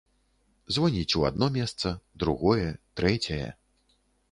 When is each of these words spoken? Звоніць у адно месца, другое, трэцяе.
Звоніць 0.77 1.17
у 1.19 1.25
адно 1.29 1.49
месца, 1.59 1.93
другое, 2.25 2.65
трэцяе. 3.01 3.45